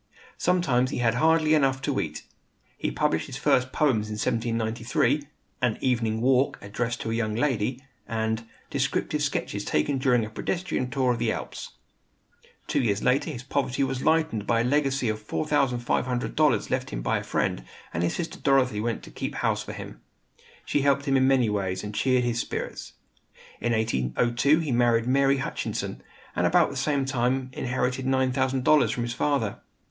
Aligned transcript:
Sometimes 0.39 0.89
he 0.89 0.97
had 0.97 1.13
hardly 1.13 1.53
enough 1.53 1.79
to 1.83 1.99
eat. 1.99 2.23
He 2.75 2.89
published 2.89 3.27
his 3.27 3.37
first 3.37 3.71
poems 3.71 4.07
in 4.07 4.13
1793, 4.17 5.27
"An 5.61 5.77
Evening 5.79 6.21
Walk, 6.21 6.57
Addressed 6.59 7.01
to 7.01 7.11
a 7.11 7.13
Young 7.13 7.35
Lady," 7.35 7.83
and 8.07 8.47
"Descriptive 8.71 9.21
Sketches 9.21 9.63
Taken 9.63 9.99
During 9.99 10.25
a 10.25 10.31
Pedestrian 10.31 10.89
Tour 10.89 11.09
Among 11.09 11.19
the 11.19 11.31
Alps." 11.31 11.73
Two 12.65 12.81
years 12.81 13.03
later 13.03 13.29
his 13.29 13.43
poverty 13.43 13.83
was 13.83 14.01
lightened 14.03 14.47
by 14.47 14.61
a 14.61 14.63
legacy 14.63 15.07
of 15.07 15.19
$4,500 15.23 16.69
left 16.71 16.89
him 16.89 17.03
by 17.03 17.19
a 17.19 17.23
friend, 17.23 17.63
and 17.93 18.01
his 18.01 18.15
sister 18.15 18.39
Dorothy 18.39 18.81
went 18.81 19.03
to 19.03 19.11
keep 19.11 19.35
house 19.35 19.61
for 19.61 19.73
him. 19.73 20.01
She 20.65 20.81
helped 20.81 21.05
him 21.05 21.15
in 21.15 21.27
many 21.27 21.47
ways, 21.47 21.83
and 21.83 21.93
cheered 21.93 22.23
his 22.23 22.39
spirits. 22.39 22.93
In 23.59 23.71
1802 23.73 24.61
he 24.61 24.71
married 24.71 25.05
Mary 25.05 25.37
Hutchinson, 25.37 26.01
and 26.35 26.47
about 26.47 26.71
the 26.71 26.75
same 26.75 27.05
time 27.05 27.51
inherited 27.53 28.07
$9,000 28.07 28.89
from 28.91 29.03
his 29.03 29.13
father. 29.13 29.59